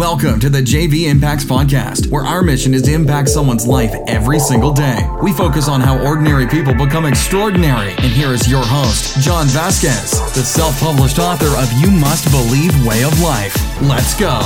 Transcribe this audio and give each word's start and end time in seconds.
Welcome 0.00 0.40
to 0.40 0.48
the 0.48 0.62
JV 0.62 1.10
Impacts 1.10 1.44
Podcast, 1.44 2.10
where 2.10 2.24
our 2.24 2.42
mission 2.42 2.72
is 2.72 2.80
to 2.84 2.92
impact 2.94 3.28
someone's 3.28 3.66
life 3.66 3.94
every 4.06 4.38
single 4.38 4.72
day. 4.72 4.98
We 5.22 5.30
focus 5.34 5.68
on 5.68 5.82
how 5.82 6.02
ordinary 6.02 6.46
people 6.46 6.72
become 6.72 7.04
extraordinary. 7.04 7.90
And 7.90 8.10
here 8.10 8.32
is 8.32 8.50
your 8.50 8.64
host, 8.64 9.20
John 9.20 9.46
Vasquez, 9.48 10.12
the 10.34 10.42
self 10.42 10.80
published 10.80 11.18
author 11.18 11.48
of 11.48 11.70
You 11.82 11.90
Must 11.90 12.24
Believe 12.30 12.72
Way 12.86 13.04
of 13.04 13.20
Life. 13.20 13.54
Let's 13.82 14.18
go. 14.18 14.40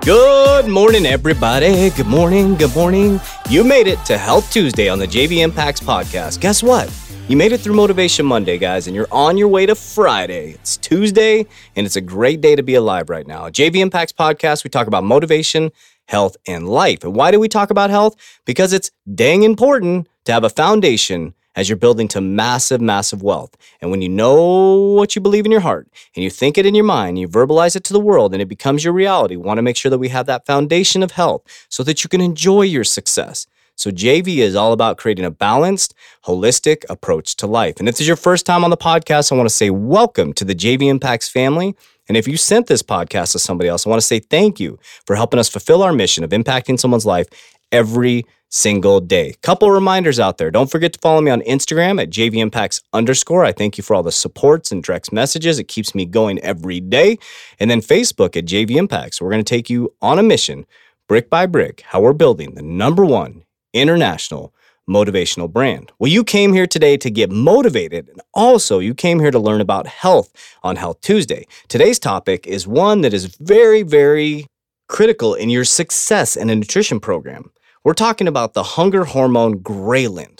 Good 0.00 0.66
morning, 0.66 1.06
everybody. 1.06 1.90
Good 1.90 2.08
morning. 2.08 2.56
Good 2.56 2.74
morning. 2.74 3.20
You 3.48 3.62
made 3.62 3.86
it 3.86 4.04
to 4.06 4.18
Health 4.18 4.52
Tuesday 4.52 4.88
on 4.88 4.98
the 4.98 5.06
JV 5.06 5.44
Impacts 5.44 5.78
Podcast. 5.78 6.40
Guess 6.40 6.64
what? 6.64 6.92
You 7.30 7.36
made 7.36 7.52
it 7.52 7.60
through 7.60 7.76
Motivation 7.76 8.26
Monday, 8.26 8.58
guys, 8.58 8.88
and 8.88 8.96
you're 8.96 9.06
on 9.12 9.38
your 9.38 9.46
way 9.46 9.64
to 9.64 9.76
Friday. 9.76 10.54
It's 10.54 10.76
Tuesday, 10.76 11.46
and 11.76 11.86
it's 11.86 11.94
a 11.94 12.00
great 12.00 12.40
day 12.40 12.56
to 12.56 12.62
be 12.64 12.74
alive 12.74 13.08
right 13.08 13.24
now. 13.24 13.48
JV 13.48 13.76
Impacts 13.76 14.10
Podcast, 14.10 14.64
we 14.64 14.70
talk 14.70 14.88
about 14.88 15.04
motivation, 15.04 15.70
health, 16.08 16.36
and 16.48 16.68
life. 16.68 17.04
And 17.04 17.14
why 17.14 17.30
do 17.30 17.38
we 17.38 17.46
talk 17.46 17.70
about 17.70 17.88
health? 17.88 18.16
Because 18.46 18.72
it's 18.72 18.90
dang 19.14 19.44
important 19.44 20.08
to 20.24 20.32
have 20.32 20.42
a 20.42 20.50
foundation 20.50 21.34
as 21.54 21.68
you're 21.68 21.76
building 21.76 22.08
to 22.08 22.20
massive, 22.20 22.80
massive 22.80 23.22
wealth. 23.22 23.56
And 23.80 23.92
when 23.92 24.02
you 24.02 24.08
know 24.08 24.96
what 24.96 25.14
you 25.14 25.20
believe 25.22 25.46
in 25.46 25.52
your 25.52 25.60
heart 25.60 25.86
and 26.16 26.24
you 26.24 26.30
think 26.30 26.58
it 26.58 26.66
in 26.66 26.74
your 26.74 26.84
mind, 26.84 27.20
you 27.20 27.28
verbalize 27.28 27.76
it 27.76 27.84
to 27.84 27.92
the 27.92 28.00
world 28.00 28.32
and 28.32 28.42
it 28.42 28.48
becomes 28.48 28.82
your 28.82 28.92
reality, 28.92 29.36
we 29.36 29.44
want 29.44 29.58
to 29.58 29.62
make 29.62 29.76
sure 29.76 29.90
that 29.90 29.98
we 29.98 30.08
have 30.08 30.26
that 30.26 30.46
foundation 30.46 31.00
of 31.00 31.12
health 31.12 31.44
so 31.68 31.84
that 31.84 32.02
you 32.02 32.08
can 32.10 32.20
enjoy 32.20 32.62
your 32.62 32.82
success. 32.82 33.46
So, 33.80 33.90
JV 33.90 34.36
is 34.38 34.54
all 34.54 34.74
about 34.74 34.98
creating 34.98 35.24
a 35.24 35.30
balanced, 35.30 35.94
holistic 36.26 36.84
approach 36.90 37.34
to 37.36 37.46
life. 37.46 37.76
And 37.78 37.88
if 37.88 37.94
this 37.94 38.02
is 38.02 38.06
your 38.06 38.14
first 38.14 38.44
time 38.44 38.62
on 38.62 38.68
the 38.68 38.76
podcast, 38.76 39.32
I 39.32 39.36
want 39.36 39.48
to 39.48 39.54
say 39.54 39.70
welcome 39.70 40.34
to 40.34 40.44
the 40.44 40.54
JV 40.54 40.88
Impacts 40.88 41.30
family. 41.30 41.74
And 42.06 42.14
if 42.14 42.28
you 42.28 42.36
sent 42.36 42.66
this 42.66 42.82
podcast 42.82 43.32
to 43.32 43.38
somebody 43.38 43.70
else, 43.70 43.86
I 43.86 43.88
want 43.88 44.02
to 44.02 44.06
say 44.06 44.18
thank 44.20 44.60
you 44.60 44.78
for 45.06 45.16
helping 45.16 45.40
us 45.40 45.48
fulfill 45.48 45.82
our 45.82 45.94
mission 45.94 46.24
of 46.24 46.28
impacting 46.28 46.78
someone's 46.78 47.06
life 47.06 47.26
every 47.72 48.26
single 48.50 49.00
day. 49.00 49.34
Couple 49.40 49.70
reminders 49.70 50.20
out 50.20 50.36
there. 50.36 50.50
Don't 50.50 50.70
forget 50.70 50.92
to 50.92 50.98
follow 50.98 51.22
me 51.22 51.30
on 51.30 51.40
Instagram 51.42 52.02
at 52.02 52.10
JV 52.10 52.34
Impacts 52.36 52.82
underscore. 52.92 53.46
I 53.46 53.52
thank 53.52 53.78
you 53.78 53.82
for 53.82 53.96
all 53.96 54.02
the 54.02 54.12
supports 54.12 54.70
and 54.70 54.82
direct 54.82 55.10
messages. 55.10 55.58
It 55.58 55.68
keeps 55.68 55.94
me 55.94 56.04
going 56.04 56.38
every 56.40 56.80
day. 56.80 57.16
And 57.58 57.70
then 57.70 57.80
Facebook 57.80 58.36
at 58.36 58.44
JV 58.44 58.72
Impacts. 58.72 59.22
We're 59.22 59.30
going 59.30 59.42
to 59.42 59.54
take 59.54 59.70
you 59.70 59.94
on 60.02 60.18
a 60.18 60.22
mission, 60.22 60.66
brick 61.08 61.30
by 61.30 61.46
brick, 61.46 61.80
how 61.86 62.02
we're 62.02 62.12
building 62.12 62.56
the 62.56 62.62
number 62.62 63.06
one 63.06 63.42
international 63.72 64.54
motivational 64.88 65.50
brand. 65.50 65.92
Well, 65.98 66.10
you 66.10 66.24
came 66.24 66.52
here 66.52 66.66
today 66.66 66.96
to 66.96 67.10
get 67.10 67.30
motivated, 67.30 68.08
and 68.08 68.20
also 68.34 68.80
you 68.80 68.94
came 68.94 69.20
here 69.20 69.30
to 69.30 69.38
learn 69.38 69.60
about 69.60 69.86
health 69.86 70.32
on 70.62 70.76
Health 70.76 71.00
Tuesday. 71.00 71.46
Today's 71.68 71.98
topic 71.98 72.46
is 72.46 72.66
one 72.66 73.02
that 73.02 73.14
is 73.14 73.36
very, 73.36 73.82
very 73.82 74.46
critical 74.88 75.34
in 75.34 75.48
your 75.48 75.64
success 75.64 76.36
in 76.36 76.50
a 76.50 76.56
nutrition 76.56 76.98
program. 76.98 77.52
We're 77.84 77.94
talking 77.94 78.26
about 78.26 78.54
the 78.54 78.62
hunger 78.62 79.04
hormone 79.04 79.60
ghrelin. 79.60 80.38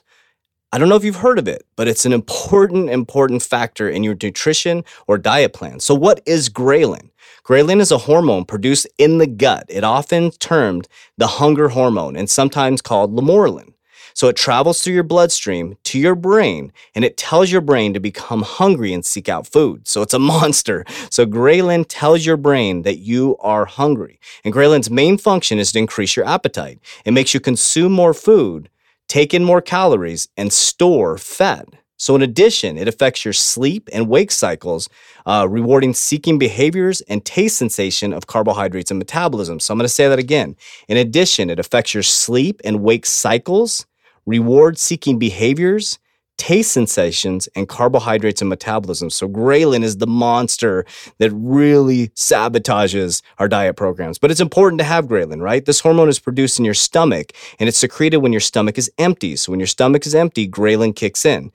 I 0.73 0.79
don't 0.79 0.89
know 0.89 0.95
if 0.95 1.03
you've 1.03 1.17
heard 1.17 1.41
of 1.41 1.49
it, 1.49 1.67
but 1.75 1.89
it's 1.89 2.07
an 2.07 2.13
important, 2.13 2.91
important 2.91 3.43
factor 3.43 3.89
in 3.91 4.05
your 4.05 4.17
nutrition 4.23 4.85
or 5.09 5.19
diet 5.19 5.53
plan. 5.53 5.81
So, 5.81 5.97
what 5.97 6.23
is 6.27 6.49
ghrelin? 6.49 7.11
Ghrelin 7.45 7.81
is 7.81 7.91
a 7.91 7.99
hormone 7.99 8.45
produced 8.45 8.87
in 8.97 9.19
the 9.19 9.27
gut. 9.27 9.65
It 9.69 9.83
often 9.83 10.31
termed 10.31 10.87
the 11.19 11.27
hunger 11.27 11.71
hormone 11.71 12.15
and 12.15 12.31
sometimes 12.31 12.83
called 12.83 13.13
lamotrigine. 13.13 13.75
So 14.15 14.29
it 14.29 14.37
travels 14.37 14.83
through 14.83 14.95
your 14.95 15.03
bloodstream 15.03 15.77
to 15.85 15.99
your 15.99 16.15
brain 16.15 16.73
and 16.95 17.05
it 17.05 17.17
tells 17.17 17.51
your 17.51 17.61
brain 17.61 17.95
to 17.95 18.01
become 18.01 18.43
hungry 18.43 18.93
and 18.93 19.05
seek 19.05 19.29
out 19.29 19.47
food. 19.47 19.89
So 19.89 20.03
it's 20.03 20.15
a 20.15 20.19
monster. 20.35 20.85
So 21.11 21.27
ghrelin 21.27 21.85
tells 21.89 22.27
your 22.27 22.37
brain 22.37 22.83
that 22.83 22.99
you 22.99 23.37
are 23.39 23.65
hungry. 23.65 24.21
And 24.45 24.53
ghrelin's 24.53 24.91
main 24.91 25.19
function 25.19 25.59
is 25.59 25.73
to 25.73 25.79
increase 25.79 26.17
your 26.17 26.27
appetite. 26.27 26.81
It 27.05 27.13
makes 27.13 27.35
you 27.35 27.41
consume 27.41 27.93
more 27.93 28.15
food, 28.15 28.69
take 29.11 29.35
in 29.35 29.45
more 29.45 29.61
calories, 29.61 30.29
and 30.37 30.53
store 30.53 31.19
fat. 31.19 31.67
So, 31.99 32.17
in 32.17 32.23
addition, 32.23 32.79
it 32.79 32.89
affects 32.89 33.27
your 33.27 33.35
sleep 33.35 33.91
and 33.93 34.09
wake 34.09 34.31
cycles, 34.31 34.89
uh, 35.27 35.47
rewarding 35.51 35.93
seeking 35.93 36.39
behaviors 36.39 37.03
and 37.03 37.23
taste 37.23 37.59
sensation 37.59 38.15
of 38.15 38.27
carbohydrates 38.27 38.91
and 38.91 38.99
metabolism. 38.99 39.61
So, 39.61 39.75
I'm 39.75 39.79
going 39.79 39.85
to 39.85 39.89
say 39.91 40.09
that 40.09 40.19
again. 40.19 40.57
In 40.89 40.97
addition, 40.97 41.51
it 41.51 41.59
affects 41.59 41.93
your 41.93 42.03
sleep 42.03 42.63
and 42.65 42.83
wake 42.83 43.05
cycles, 43.05 43.85
reward 44.25 44.79
seeking 44.79 45.19
behaviors, 45.19 45.99
taste 46.41 46.73
sensations, 46.73 47.51
and 47.55 47.69
carbohydrates 47.69 48.41
and 48.41 48.49
metabolism. 48.49 49.11
So, 49.11 49.29
ghrelin 49.29 49.85
is 49.85 49.99
the 49.99 50.07
monster 50.07 50.87
that 51.19 51.31
really 51.33 52.09
sabotages 52.09 53.21
our 53.39 53.47
diet 53.47 53.77
programs. 53.77 54.19
But 54.19 54.31
it's 54.31 54.41
important 54.41 54.79
to 54.79 54.87
have 54.87 55.05
ghrelin, 55.07 55.43
right? 55.43 55.63
This 55.63 55.81
hormone 55.81 56.09
is 56.09 56.19
produced 56.19 56.59
in 56.59 56.65
your 56.65 56.73
stomach 56.73 57.33
and 57.59 57.69
it's 57.69 57.77
secreted 57.77 58.19
when 58.19 58.33
your 58.33 58.41
stomach 58.41 58.79
is 58.79 58.91
empty. 58.97 59.37
So, 59.37 59.53
when 59.53 59.61
your 59.61 59.67
stomach 59.67 60.07
is 60.07 60.15
empty, 60.15 60.49
ghrelin 60.49 60.97
kicks 60.97 61.27
in. 61.27 61.53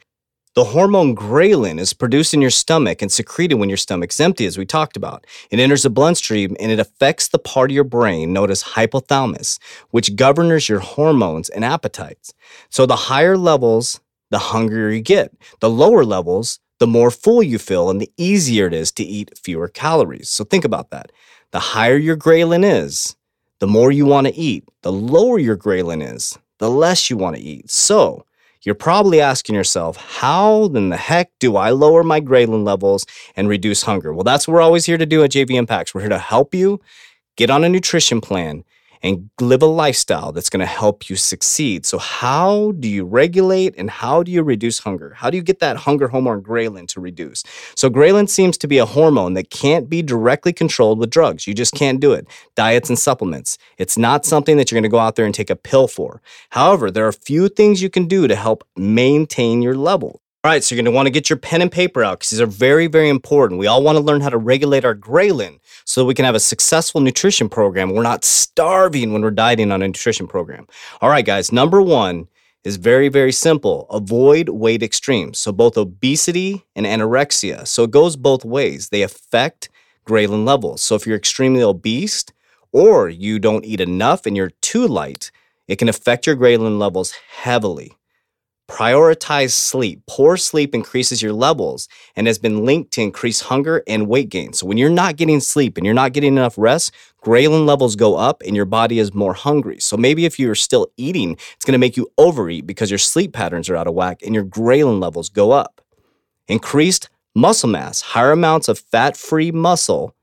The 0.53 0.65
hormone 0.65 1.15
ghrelin 1.15 1.79
is 1.79 1.91
produced 1.93 2.33
in 2.33 2.41
your 2.41 2.51
stomach 2.51 3.01
and 3.01 3.11
secreted 3.11 3.55
when 3.55 3.69
your 3.69 3.77
stomach's 3.77 4.21
empty, 4.21 4.45
as 4.45 4.57
we 4.57 4.65
talked 4.65 4.95
about. 4.95 5.25
It 5.49 5.59
enters 5.59 5.83
the 5.83 5.89
bloodstream 5.89 6.55
and 6.61 6.71
it 6.71 6.79
affects 6.79 7.27
the 7.27 7.39
part 7.39 7.71
of 7.71 7.75
your 7.75 7.83
brain 7.83 8.31
known 8.31 8.51
as 8.51 8.63
hypothalamus, 8.63 9.59
which 9.89 10.15
governs 10.15 10.69
your 10.69 10.79
hormones 10.79 11.49
and 11.49 11.65
appetites. 11.65 12.33
So 12.69 12.85
the 12.85 12.95
higher 12.95 13.35
levels, 13.35 13.99
the 14.31 14.39
hungrier 14.39 14.89
you 14.89 15.01
get. 15.01 15.33
The 15.59 15.69
lower 15.69 16.03
levels, 16.03 16.59
the 16.79 16.87
more 16.87 17.11
full 17.11 17.41
you 17.43 17.57
feel 17.57 17.89
and 17.89 18.01
the 18.01 18.11
easier 18.17 18.67
it 18.67 18.73
is 18.73 18.91
to 18.93 19.03
eat 19.03 19.37
fewer 19.37 19.67
calories. 19.67 20.29
So 20.29 20.43
think 20.43 20.65
about 20.65 20.89
that. 20.91 21.11
The 21.51 21.59
higher 21.59 21.97
your 21.97 22.17
ghrelin 22.17 22.63
is, 22.63 23.15
the 23.59 23.67
more 23.67 23.91
you 23.91 24.05
want 24.05 24.27
to 24.27 24.35
eat. 24.35 24.67
The 24.81 24.91
lower 24.91 25.39
your 25.39 25.57
ghrelin 25.57 26.05
is, 26.13 26.37
the 26.59 26.69
less 26.69 27.09
you 27.09 27.17
want 27.17 27.35
to 27.37 27.41
eat. 27.41 27.69
So, 27.69 28.25
you're 28.61 28.75
probably 28.75 29.21
asking 29.21 29.53
yourself, 29.53 29.95
how 29.97 30.65
in 30.65 30.89
the 30.89 30.97
heck 30.97 31.31
do 31.39 31.55
I 31.55 31.69
lower 31.69 32.03
my 32.03 32.19
ghrelin 32.19 32.65
levels 32.65 33.05
and 33.35 33.47
reduce 33.47 33.83
hunger? 33.83 34.11
Well, 34.11 34.23
that's 34.23 34.47
what 34.47 34.55
we're 34.55 34.61
always 34.61 34.85
here 34.85 34.97
to 34.97 35.05
do 35.05 35.23
at 35.23 35.31
JV 35.31 35.51
Impacts. 35.51 35.93
We're 35.93 36.01
here 36.01 36.09
to 36.09 36.17
help 36.17 36.55
you 36.55 36.81
get 37.35 37.51
on 37.51 37.63
a 37.63 37.69
nutrition 37.69 38.21
plan 38.21 38.63
and 39.01 39.29
live 39.39 39.61
a 39.61 39.67
lifestyle 39.67 40.31
that's 40.31 40.49
going 40.49 40.59
to 40.59 40.65
help 40.65 41.09
you 41.09 41.15
succeed. 41.15 41.85
So, 41.85 41.97
how 41.97 42.73
do 42.79 42.87
you 42.87 43.05
regulate 43.05 43.75
and 43.77 43.89
how 43.89 44.23
do 44.23 44.31
you 44.31 44.43
reduce 44.43 44.79
hunger? 44.79 45.13
How 45.15 45.29
do 45.29 45.37
you 45.37 45.43
get 45.43 45.59
that 45.59 45.77
hunger 45.77 46.07
hormone 46.07 46.41
ghrelin 46.41 46.87
to 46.89 46.99
reduce? 46.99 47.43
So, 47.75 47.89
ghrelin 47.89 48.29
seems 48.29 48.57
to 48.59 48.67
be 48.67 48.77
a 48.77 48.85
hormone 48.85 49.33
that 49.33 49.49
can't 49.49 49.89
be 49.89 50.01
directly 50.01 50.53
controlled 50.53 50.99
with 50.99 51.09
drugs. 51.09 51.47
You 51.47 51.53
just 51.53 51.73
can't 51.73 51.99
do 51.99 52.13
it. 52.13 52.27
Diets 52.55 52.89
and 52.89 52.99
supplements. 52.99 53.57
It's 53.77 53.97
not 53.97 54.25
something 54.25 54.57
that 54.57 54.71
you're 54.71 54.77
going 54.77 54.89
to 54.89 54.95
go 54.95 54.99
out 54.99 55.15
there 55.15 55.25
and 55.25 55.35
take 55.35 55.49
a 55.49 55.55
pill 55.55 55.87
for. 55.87 56.21
However, 56.49 56.91
there 56.91 57.05
are 57.05 57.09
a 57.09 57.13
few 57.13 57.49
things 57.49 57.81
you 57.81 57.89
can 57.89 58.07
do 58.07 58.27
to 58.27 58.35
help 58.35 58.67
maintain 58.75 59.61
your 59.61 59.75
level. 59.75 60.21
All 60.45 60.51
right, 60.51 60.63
so 60.63 60.75
you're 60.75 60.83
going 60.83 60.93
to 60.93 60.95
want 60.95 61.07
to 61.07 61.11
get 61.11 61.27
your 61.27 61.37
pen 61.37 61.63
and 61.63 61.71
paper 61.71 62.03
out 62.03 62.19
because 62.19 62.29
these 62.29 62.39
are 62.39 62.45
very, 62.45 62.85
very 62.85 63.09
important. 63.09 63.59
We 63.59 63.65
all 63.65 63.81
want 63.81 63.97
to 63.97 64.03
learn 64.03 64.21
how 64.21 64.29
to 64.29 64.37
regulate 64.37 64.85
our 64.85 64.93
ghrelin 64.93 65.57
so 65.85 66.01
that 66.01 66.05
we 66.05 66.13
can 66.13 66.23
have 66.23 66.35
a 66.35 66.39
successful 66.39 67.01
nutrition 67.01 67.49
program. 67.49 67.95
We're 67.95 68.03
not 68.03 68.23
starving 68.23 69.11
when 69.11 69.23
we're 69.23 69.31
dieting 69.31 69.71
on 69.71 69.81
a 69.81 69.87
nutrition 69.87 70.27
program. 70.27 70.67
All 71.01 71.09
right, 71.09 71.25
guys, 71.25 71.51
number 71.51 71.81
one 71.81 72.27
is 72.63 72.75
very, 72.75 73.09
very 73.09 73.31
simple. 73.31 73.87
Avoid 73.89 74.49
weight 74.49 74.83
extremes. 74.83 75.39
So 75.39 75.51
both 75.51 75.79
obesity 75.79 76.63
and 76.75 76.85
anorexia. 76.85 77.67
So 77.67 77.85
it 77.85 77.89
goes 77.89 78.15
both 78.15 78.45
ways. 78.45 78.89
They 78.89 79.01
affect 79.01 79.69
ghrelin 80.07 80.45
levels. 80.45 80.83
So 80.83 80.93
if 80.93 81.07
you're 81.07 81.17
extremely 81.17 81.63
obese 81.63 82.23
or 82.71 83.09
you 83.09 83.39
don't 83.39 83.65
eat 83.65 83.81
enough 83.81 84.27
and 84.27 84.37
you're 84.37 84.51
too 84.61 84.85
light, 84.85 85.31
it 85.67 85.77
can 85.77 85.89
affect 85.89 86.27
your 86.27 86.35
ghrelin 86.35 86.77
levels 86.77 87.15
heavily. 87.31 87.97
Prioritize 88.67 89.51
sleep. 89.51 90.01
Poor 90.07 90.37
sleep 90.37 90.73
increases 90.73 91.21
your 91.21 91.33
levels 91.33 91.87
and 92.15 92.25
has 92.25 92.39
been 92.39 92.65
linked 92.65 92.91
to 92.93 93.01
increased 93.01 93.43
hunger 93.43 93.83
and 93.87 94.07
weight 94.07 94.29
gain. 94.29 94.53
So, 94.53 94.65
when 94.65 94.77
you're 94.77 94.89
not 94.89 95.17
getting 95.17 95.39
sleep 95.39 95.77
and 95.77 95.85
you're 95.85 95.93
not 95.93 96.13
getting 96.13 96.33
enough 96.35 96.57
rest, 96.57 96.91
ghrelin 97.23 97.67
levels 97.67 97.95
go 97.95 98.15
up 98.15 98.41
and 98.43 98.55
your 98.55 98.65
body 98.65 98.97
is 98.97 99.13
more 99.13 99.35
hungry. 99.35 99.79
So, 99.79 99.97
maybe 99.97 100.25
if 100.25 100.39
you're 100.39 100.55
still 100.55 100.87
eating, 100.97 101.33
it's 101.33 101.65
going 101.65 101.73
to 101.73 101.77
make 101.77 101.95
you 101.95 102.07
overeat 102.17 102.65
because 102.65 102.89
your 102.89 102.97
sleep 102.97 103.33
patterns 103.33 103.69
are 103.69 103.75
out 103.75 103.87
of 103.87 103.93
whack 103.93 104.21
and 104.23 104.33
your 104.33 104.45
ghrelin 104.45 104.99
levels 104.99 105.29
go 105.29 105.51
up. 105.51 105.79
Increased 106.47 107.09
muscle 107.35 107.69
mass, 107.69 108.01
higher 108.01 108.31
amounts 108.31 108.67
of 108.67 108.79
fat 108.79 109.15
free 109.15 109.51
muscle 109.51 110.14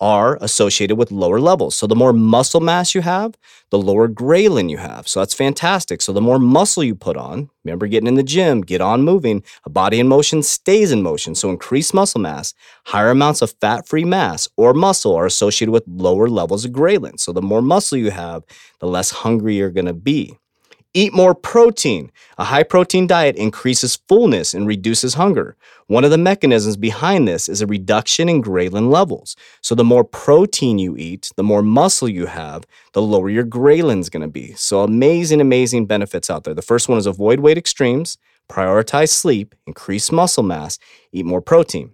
are 0.00 0.38
associated 0.40 0.96
with 0.96 1.10
lower 1.10 1.40
levels. 1.40 1.74
So 1.74 1.86
the 1.86 1.96
more 1.96 2.12
muscle 2.12 2.60
mass 2.60 2.94
you 2.94 3.00
have, 3.00 3.36
the 3.70 3.78
lower 3.78 4.08
ghrelin 4.08 4.70
you 4.70 4.78
have. 4.78 5.08
So 5.08 5.20
that's 5.20 5.34
fantastic. 5.34 6.00
So 6.00 6.12
the 6.12 6.20
more 6.20 6.38
muscle 6.38 6.84
you 6.84 6.94
put 6.94 7.16
on, 7.16 7.50
remember 7.64 7.86
getting 7.86 8.06
in 8.06 8.14
the 8.14 8.22
gym, 8.22 8.60
get 8.60 8.80
on 8.80 9.02
moving, 9.02 9.42
a 9.64 9.70
body 9.70 10.00
in 10.00 10.08
motion 10.08 10.42
stays 10.42 10.92
in 10.92 11.02
motion. 11.02 11.34
So 11.34 11.50
increased 11.50 11.94
muscle 11.94 12.20
mass, 12.20 12.54
higher 12.86 13.10
amounts 13.10 13.42
of 13.42 13.54
fat-free 13.60 14.04
mass 14.04 14.48
or 14.56 14.72
muscle 14.72 15.14
are 15.14 15.26
associated 15.26 15.72
with 15.72 15.84
lower 15.86 16.28
levels 16.28 16.64
of 16.64 16.72
ghrelin. 16.72 17.18
So 17.18 17.32
the 17.32 17.42
more 17.42 17.62
muscle 17.62 17.98
you 17.98 18.10
have, 18.10 18.44
the 18.78 18.86
less 18.86 19.10
hungry 19.10 19.56
you're 19.56 19.70
going 19.70 19.86
to 19.86 19.94
be. 19.94 20.38
Eat 20.98 21.14
more 21.14 21.32
protein. 21.32 22.10
A 22.38 22.44
high 22.44 22.64
protein 22.64 23.06
diet 23.06 23.36
increases 23.36 24.00
fullness 24.08 24.52
and 24.52 24.66
reduces 24.66 25.14
hunger. 25.14 25.56
One 25.86 26.02
of 26.02 26.10
the 26.10 26.18
mechanisms 26.18 26.76
behind 26.76 27.28
this 27.28 27.48
is 27.48 27.62
a 27.62 27.68
reduction 27.68 28.28
in 28.28 28.42
ghrelin 28.42 28.90
levels. 28.90 29.36
So, 29.60 29.76
the 29.76 29.84
more 29.84 30.02
protein 30.02 30.80
you 30.80 30.96
eat, 30.96 31.30
the 31.36 31.44
more 31.44 31.62
muscle 31.62 32.08
you 32.08 32.26
have, 32.26 32.64
the 32.94 33.00
lower 33.00 33.30
your 33.30 33.44
ghrelin 33.44 34.00
is 34.00 34.10
going 34.10 34.22
to 34.22 34.26
be. 34.28 34.54
So, 34.54 34.82
amazing, 34.82 35.40
amazing 35.40 35.86
benefits 35.86 36.30
out 36.30 36.42
there. 36.42 36.52
The 36.52 36.62
first 36.62 36.88
one 36.88 36.98
is 36.98 37.06
avoid 37.06 37.38
weight 37.38 37.58
extremes, 37.58 38.18
prioritize 38.50 39.10
sleep, 39.10 39.54
increase 39.68 40.10
muscle 40.10 40.42
mass, 40.42 40.80
eat 41.12 41.24
more 41.24 41.40
protein. 41.40 41.92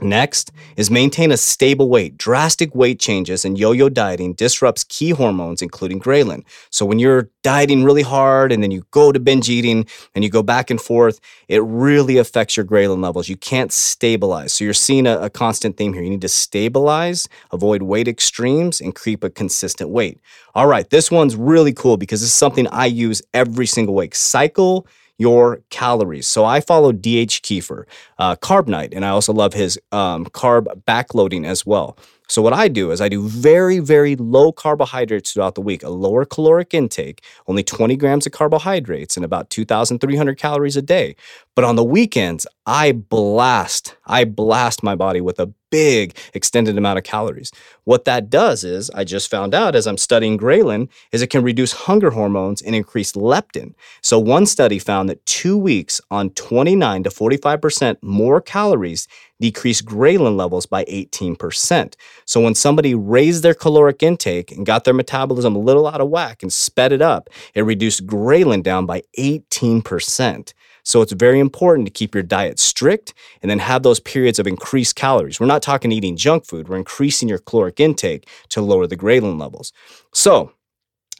Next 0.00 0.52
is 0.76 0.90
maintain 0.90 1.32
a 1.32 1.36
stable 1.36 1.88
weight. 1.88 2.16
Drastic 2.16 2.74
weight 2.74 3.00
changes 3.00 3.44
and 3.44 3.58
yo-yo 3.58 3.88
dieting 3.88 4.34
disrupts 4.34 4.84
key 4.84 5.10
hormones, 5.10 5.60
including 5.60 6.00
ghrelin. 6.00 6.44
So 6.70 6.86
when 6.86 6.98
you're 6.98 7.30
dieting 7.42 7.84
really 7.84 8.02
hard 8.02 8.52
and 8.52 8.62
then 8.62 8.70
you 8.70 8.84
go 8.90 9.10
to 9.10 9.18
binge 9.18 9.48
eating 9.48 9.86
and 10.14 10.22
you 10.22 10.30
go 10.30 10.42
back 10.42 10.70
and 10.70 10.80
forth, 10.80 11.20
it 11.48 11.62
really 11.64 12.18
affects 12.18 12.56
your 12.56 12.64
ghrelin 12.64 13.02
levels. 13.02 13.28
You 13.28 13.36
can't 13.36 13.72
stabilize. 13.72 14.52
So 14.52 14.64
you're 14.64 14.74
seeing 14.74 15.06
a, 15.06 15.18
a 15.18 15.30
constant 15.30 15.76
theme 15.76 15.92
here. 15.92 16.02
You 16.02 16.10
need 16.10 16.20
to 16.22 16.28
stabilize, 16.28 17.28
avoid 17.50 17.82
weight 17.82 18.06
extremes, 18.06 18.80
and 18.80 18.94
keep 18.94 19.24
a 19.24 19.30
consistent 19.30 19.90
weight. 19.90 20.20
All 20.54 20.66
right, 20.66 20.88
this 20.90 21.10
one's 21.10 21.36
really 21.36 21.72
cool 21.72 21.96
because 21.96 22.20
this 22.20 22.30
is 22.30 22.36
something 22.36 22.66
I 22.68 22.86
use 22.86 23.22
every 23.34 23.66
single 23.66 23.94
week. 23.94 24.14
Cycle 24.14 24.86
your 25.18 25.60
calories. 25.70 26.26
So 26.26 26.44
I 26.44 26.60
follow 26.60 26.92
DH 26.92 27.42
Kiefer, 27.42 27.84
uh, 28.18 28.36
Carb 28.36 28.68
Nite, 28.68 28.94
and 28.94 29.04
I 29.04 29.10
also 29.10 29.32
love 29.32 29.52
his 29.52 29.78
um, 29.92 30.24
carb 30.26 30.66
backloading 30.84 31.44
as 31.44 31.66
well. 31.66 31.98
So 32.28 32.42
what 32.42 32.52
I 32.52 32.68
do 32.68 32.90
is 32.90 33.00
I 33.00 33.08
do 33.08 33.26
very, 33.26 33.78
very 33.78 34.14
low 34.16 34.52
carbohydrates 34.52 35.32
throughout 35.32 35.54
the 35.54 35.62
week, 35.62 35.82
a 35.82 35.88
lower 35.88 36.26
caloric 36.26 36.74
intake, 36.74 37.24
only 37.46 37.62
20 37.62 37.96
grams 37.96 38.26
of 38.26 38.32
carbohydrates 38.32 39.16
and 39.16 39.24
about 39.24 39.48
2,300 39.50 40.36
calories 40.36 40.76
a 40.76 40.82
day. 40.82 41.16
But 41.54 41.64
on 41.64 41.76
the 41.76 41.84
weekends, 41.84 42.46
I 42.66 42.92
blast, 42.92 43.96
I 44.06 44.24
blast 44.24 44.82
my 44.82 44.94
body 44.94 45.20
with 45.20 45.40
a 45.40 45.52
big 45.70 46.16
extended 46.34 46.78
amount 46.78 46.98
of 46.98 47.04
calories. 47.04 47.50
What 47.84 48.04
that 48.04 48.30
does 48.30 48.62
is, 48.64 48.90
I 48.90 49.04
just 49.04 49.30
found 49.30 49.54
out 49.54 49.74
as 49.74 49.86
I'm 49.86 49.98
studying 49.98 50.38
ghrelin, 50.38 50.88
is 51.12 51.22
it 51.22 51.30
can 51.30 51.42
reduce 51.42 51.72
hunger 51.72 52.10
hormones 52.10 52.62
and 52.62 52.74
increase 52.74 53.12
leptin. 53.12 53.74
So 54.02 54.18
one 54.18 54.46
study 54.46 54.78
found 54.78 55.08
that 55.08 55.24
two 55.26 55.56
weeks 55.56 56.00
on 56.10 56.30
29 56.30 57.02
to 57.04 57.10
45% 57.10 57.96
more 58.02 58.40
calories 58.40 59.08
decreased 59.40 59.84
ghrelin 59.84 60.36
levels 60.36 60.66
by 60.66 60.84
18%. 60.84 61.94
So 62.24 62.40
when 62.40 62.54
somebody 62.54 62.94
raised 62.94 63.42
their 63.42 63.54
caloric 63.54 64.02
intake 64.02 64.52
and 64.52 64.66
got 64.66 64.84
their 64.84 64.94
metabolism 64.94 65.54
a 65.54 65.60
little 65.60 65.86
out 65.86 66.00
of 66.00 66.08
whack 66.08 66.42
and 66.42 66.52
sped 66.52 66.92
it 66.92 67.02
up, 67.02 67.30
it 67.54 67.62
reduced 67.62 68.06
ghrelin 68.06 68.62
down 68.62 68.86
by 68.86 69.02
18%. 69.18 70.52
So 70.84 71.02
it's 71.02 71.12
very 71.12 71.38
important 71.38 71.86
to 71.86 71.92
keep 71.92 72.14
your 72.14 72.22
diet 72.22 72.58
strict 72.58 73.12
and 73.42 73.50
then 73.50 73.58
have 73.58 73.82
those 73.82 74.00
periods 74.00 74.38
of 74.38 74.46
increased 74.46 74.96
calories. 74.96 75.38
We're 75.38 75.46
not 75.46 75.60
talking 75.60 75.92
eating 75.92 76.16
junk 76.16 76.46
food, 76.46 76.68
we're 76.68 76.78
increasing 76.78 77.28
your 77.28 77.38
caloric 77.38 77.78
intake 77.78 78.26
to 78.48 78.62
lower 78.62 78.86
the 78.86 78.96
ghrelin 78.96 79.38
levels. 79.38 79.72
So, 80.14 80.52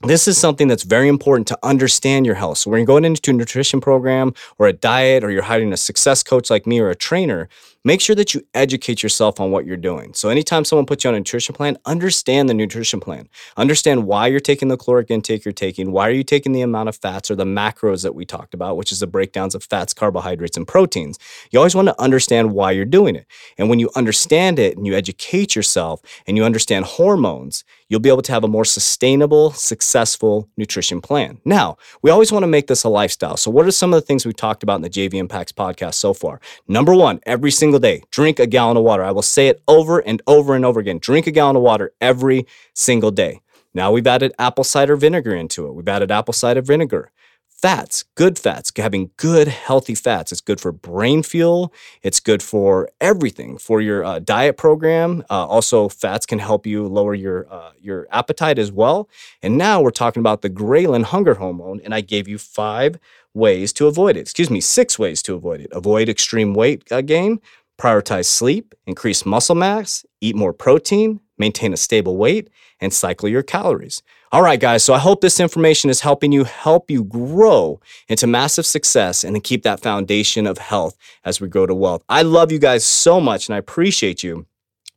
this 0.05 0.29
is 0.29 0.39
something 0.39 0.69
that's 0.69 0.85
very 0.85 1.09
important 1.09 1.49
to 1.49 1.59
understand 1.65 2.25
your 2.25 2.37
health. 2.37 2.59
So 2.59 2.71
when 2.71 2.79
you're 2.79 2.87
going 2.87 3.05
into 3.05 3.33
a 3.33 3.35
nutrition 3.35 3.81
program 3.81 4.33
or 4.57 4.69
a 4.69 4.73
diet 4.73 5.25
or 5.25 5.31
you're 5.31 5.43
hiring 5.43 5.73
a 5.73 5.77
success 5.77 6.23
coach 6.23 6.51
like 6.51 6.69
me 6.69 6.79
or 6.79 6.89
a 6.89 6.95
trainer, 6.95 7.49
make 7.85 8.01
sure 8.01 8.17
that 8.17 8.35
you 8.35 8.43
educate 8.55 9.03
yourself 9.03 9.41
on 9.41 9.51
what 9.51 9.65
you're 9.65 9.77
doing. 9.77 10.13
So 10.15 10.29
anytime 10.29 10.65
someone 10.65 10.87
puts 10.87 11.05
you 11.05 11.09
on 11.09 11.15
a 11.15 11.19
nutrition 11.19 11.55
plan, 11.55 11.79
understand 11.87 12.49
the 12.49 12.55
nutrition 12.55 13.01
plan. 13.01 13.29
Understand 13.57 14.07
why 14.07 14.27
you're 14.27 14.41
taking 14.41 14.69
the 14.69 14.77
caloric 14.77 15.11
intake 15.11 15.45
you're 15.45 15.53
taking, 15.53 15.93
why 15.93 16.09
are 16.09 16.13
you 16.13 16.25
taking 16.25 16.53
the 16.53 16.63
amount 16.63 16.89
of 16.89 16.97
fats 16.97 17.31
or 17.31 17.37
the 17.37 17.45
macros 17.45 18.03
that 18.03 18.15
we 18.15 18.25
talked 18.25 18.55
about, 18.55 18.77
which 18.77 18.93
is 18.93 19.01
the 19.01 19.07
breakdowns 19.07 19.55
of 19.55 19.65
fats, 19.65 19.95
carbohydrates 19.95 20.57
and 20.57 20.67
proteins. 20.67 21.19
You 21.51 21.59
always 21.59 21.75
want 21.75 21.89
to 21.89 22.01
understand 22.01 22.53
why 22.53 22.73
you're 22.73 22.85
doing 22.85 23.17
it. 23.17 23.27
And 23.57 23.69
when 23.69 23.79
you 23.79 23.91
understand 23.95 24.59
it 24.59 24.77
and 24.77 24.87
you 24.87 24.95
educate 24.95 25.55
yourself 25.55 26.01
and 26.27 26.37
you 26.37 26.45
understand 26.45 26.85
hormones, 26.85 27.65
you'll 27.89 28.01
be 28.01 28.09
able 28.09 28.23
to 28.23 28.33
have 28.33 28.45
a 28.45 28.49
more 28.49 28.65
sustainable, 28.65 29.53
successful 29.53 30.49
nutrition 30.57 31.01
plan. 31.01 31.41
Now, 31.45 31.77
we 32.03 32.11
always 32.11 32.31
want 32.31 32.43
to 32.43 32.49
make 32.49 32.67
this 32.67 32.85
a 32.85 32.89
lifestyle. 32.89 33.37
So, 33.37 33.51
what 33.51 33.67
are 33.67 33.71
some 33.71 33.93
of 33.93 34.01
the 34.01 34.07
things 34.07 34.27
we've 34.27 34.37
talked 34.37 34.63
about 34.63 34.77
in 34.77 34.83
the 34.83 34.91
JV 34.91 35.15
Impacts 35.15 35.53
podcast 35.53 35.95
so 35.95 36.13
far? 36.13 36.41
Number 36.67 36.95
one, 36.95 37.21
every 37.27 37.51
single 37.51 37.68
day, 37.77 38.03
drink 38.11 38.39
a 38.39 38.47
gallon 38.47 38.79
of 38.79 38.85
water. 38.85 39.05
I 39.05 39.11
will 39.11 39.21
say 39.21 39.49
it 39.49 39.61
over 39.69 39.99
and 39.99 40.23
over 40.27 40.55
and 40.55 40.65
over 40.65 40.81
again 40.81 40.99
drink 40.99 41.27
a 41.27 41.31
gallon 41.31 41.57
of 41.57 41.63
water 41.63 41.93
every 42.01 42.47
single 42.73 43.11
day. 43.11 43.43
Now 43.75 43.93
we've 43.93 44.07
added 44.07 44.33
apple 44.39 44.65
cider 44.65 44.97
vinegar 44.97 45.35
into 45.35 45.67
it. 45.67 45.75
We've 45.75 45.87
added 45.87 46.11
apple 46.11 46.33
cider 46.33 46.63
vinegar 46.63 47.13
fats, 47.59 48.05
good 48.15 48.39
fats, 48.39 48.73
having 48.77 49.11
good, 49.17 49.49
healthy 49.49 49.95
fats. 49.95 50.31
It's 50.31 50.41
good 50.41 50.61
for 50.61 50.71
brain 50.71 51.23
fuel. 51.23 51.73
It's 52.03 52.21
good 52.21 52.43
for 52.43 52.89
everything, 53.01 53.59
for 53.59 53.81
your 53.81 54.05
uh, 54.05 54.21
diet 54.21 54.57
program. 54.57 55.25
Uh, 55.29 55.47
also, 55.47 55.89
fats 55.89 56.25
can 56.25 56.39
help 56.39 56.67
you 56.67 56.87
lower 56.87 57.15
your 57.15 57.53
uh, 57.53 57.73
your 57.81 58.07
appetite 58.11 58.59
as 58.59 58.71
well. 58.71 59.09
And 59.43 59.59
now 59.59 59.81
we're 59.81 59.91
talking 59.91 60.21
about 60.21 60.43
the 60.43 60.51
ghrelin 60.51 61.05
hunger 61.05 61.35
hormone, 61.35 61.81
and 61.85 61.95
I 61.95 62.01
gave 62.01 62.29
you 62.29 62.39
five 62.39 62.99
ways 63.35 63.73
to 63.75 63.87
avoid 63.87 64.17
it. 64.17 64.21
Excuse 64.21 64.51
me, 64.51 64.61
six 64.61 64.99
ways 64.99 65.23
to 65.23 65.35
avoid 65.35 65.61
it. 65.61 65.69
Avoid 65.73 66.09
extreme 66.09 66.55
weight 66.55 66.91
uh, 66.93 67.01
gain. 67.01 67.41
Prioritize 67.81 68.27
sleep, 68.27 68.75
increase 68.87 69.25
muscle 69.25 69.55
mass, 69.55 70.05
eat 70.21 70.35
more 70.35 70.53
protein, 70.53 71.21
maintain 71.39 71.73
a 71.73 71.77
stable 71.77 72.17
weight, 72.17 72.51
and 72.81 72.93
cycle 72.93 73.29
your 73.29 73.43
calories. 73.43 74.03
All 74.31 74.43
right, 74.43 74.61
guys. 74.61 74.85
So 74.85 74.93
I 74.93 74.99
hope 74.99 75.21
this 75.21 75.41
information 75.41 75.89
is 75.89 76.01
helping 76.01 76.33
you 76.33 76.45
help 76.45 76.91
you 76.91 77.05
grow 77.05 77.81
into 78.09 78.27
massive 78.27 78.67
success 78.67 79.25
and 79.25 79.35
to 79.35 79.41
keep 79.41 79.63
that 79.63 79.81
foundation 79.81 80.47
of 80.47 80.59
health 80.59 80.97
as 81.25 81.41
we 81.41 81.49
grow 81.49 81.67
to 81.67 81.75
wealth. 81.75 82.03
I 82.09 82.23
love 82.23 82.53
you 82.53 82.59
guys 82.59 82.85
so 82.85 83.21
much 83.21 83.49
and 83.49 83.55
I 83.55 83.59
appreciate 83.59 84.23
you 84.23 84.47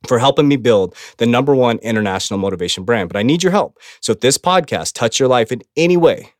for 0.06 0.18
helping 0.18 0.48
me 0.48 0.56
build 0.56 0.96
the 1.18 1.26
number 1.26 1.54
one 1.54 1.78
international 1.78 2.38
motivation 2.38 2.84
brand. 2.84 3.08
But 3.08 3.18
I 3.18 3.22
need 3.22 3.42
your 3.42 3.52
help. 3.52 3.78
So 4.00 4.12
if 4.12 4.20
this 4.20 4.36
podcast 4.36 4.94
touched 4.94 5.20
your 5.20 5.28
life 5.28 5.52
in 5.52 5.62
any 5.76 5.96
way, 5.96 6.32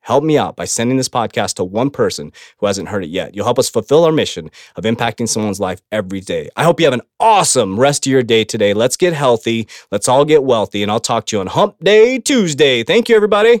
Help 0.00 0.24
me 0.24 0.38
out 0.38 0.56
by 0.56 0.64
sending 0.64 0.96
this 0.96 1.08
podcast 1.08 1.54
to 1.54 1.64
one 1.64 1.90
person 1.90 2.32
who 2.58 2.66
hasn't 2.66 2.88
heard 2.88 3.04
it 3.04 3.10
yet. 3.10 3.34
You'll 3.34 3.44
help 3.44 3.58
us 3.58 3.68
fulfill 3.68 4.04
our 4.04 4.12
mission 4.12 4.50
of 4.76 4.84
impacting 4.84 5.28
someone's 5.28 5.60
life 5.60 5.80
every 5.92 6.20
day. 6.20 6.48
I 6.56 6.64
hope 6.64 6.80
you 6.80 6.86
have 6.86 6.94
an 6.94 7.02
awesome 7.18 7.78
rest 7.78 8.06
of 8.06 8.12
your 8.12 8.22
day 8.22 8.44
today. 8.44 8.74
Let's 8.74 8.96
get 8.96 9.12
healthy. 9.12 9.68
Let's 9.90 10.08
all 10.08 10.24
get 10.24 10.44
wealthy. 10.44 10.82
And 10.82 10.90
I'll 10.90 11.00
talk 11.00 11.26
to 11.26 11.36
you 11.36 11.40
on 11.40 11.46
Hump 11.48 11.76
Day 11.82 12.18
Tuesday. 12.18 12.82
Thank 12.82 13.08
you, 13.08 13.16
everybody. 13.16 13.60